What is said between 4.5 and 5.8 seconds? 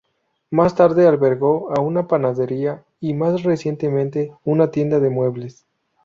tienda de muebles.